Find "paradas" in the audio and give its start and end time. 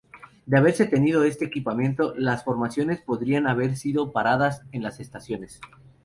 4.11-4.63